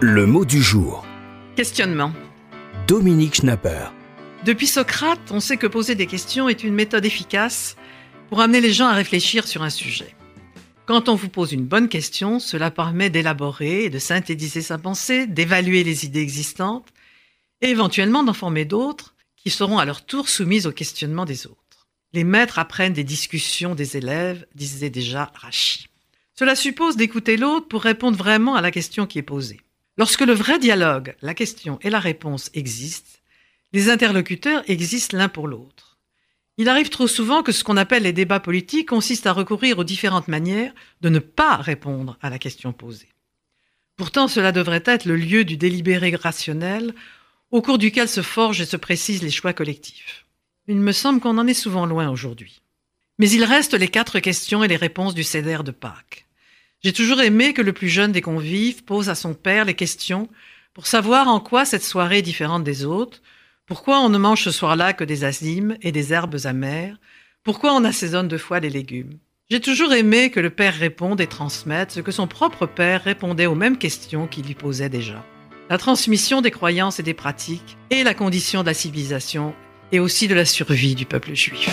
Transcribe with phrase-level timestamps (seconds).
[0.00, 1.04] Le mot du jour.
[1.56, 2.12] Questionnement.
[2.86, 3.86] Dominique Schnapper.
[4.44, 7.74] Depuis Socrate, on sait que poser des questions est une méthode efficace
[8.28, 10.14] pour amener les gens à réfléchir sur un sujet.
[10.86, 15.26] Quand on vous pose une bonne question, cela permet d'élaborer et de synthétiser sa pensée,
[15.26, 16.86] d'évaluer les idées existantes
[17.60, 21.88] et éventuellement d'en former d'autres qui seront à leur tour soumises au questionnement des autres.
[22.12, 25.88] Les maîtres apprennent des discussions des élèves, disait déjà Rachi.
[26.38, 29.58] Cela suppose d'écouter l'autre pour répondre vraiment à la question qui est posée.
[29.98, 33.18] Lorsque le vrai dialogue, la question et la réponse existent,
[33.72, 35.98] les interlocuteurs existent l'un pour l'autre.
[36.56, 39.84] Il arrive trop souvent que ce qu'on appelle les débats politiques consiste à recourir aux
[39.84, 43.08] différentes manières de ne pas répondre à la question posée.
[43.96, 46.94] Pourtant, cela devrait être le lieu du délibéré rationnel
[47.50, 50.26] au cours duquel se forgent et se précisent les choix collectifs.
[50.68, 52.62] Il me semble qu'on en est souvent loin aujourd'hui.
[53.18, 56.27] Mais il reste les quatre questions et les réponses du CEDER de Pâques.
[56.84, 60.28] J'ai toujours aimé que le plus jeune des convives pose à son père les questions
[60.74, 63.20] pour savoir en quoi cette soirée est différente des autres,
[63.66, 66.96] pourquoi on ne mange ce soir-là que des azimes et des herbes amères,
[67.42, 69.18] pourquoi on assaisonne deux fois les légumes.
[69.50, 73.46] J'ai toujours aimé que le père réponde et transmette ce que son propre père répondait
[73.46, 75.24] aux mêmes questions qu'il lui posait déjà.
[75.70, 79.54] La transmission des croyances et des pratiques est la condition de la civilisation
[79.90, 81.68] et aussi de la survie du peuple juif.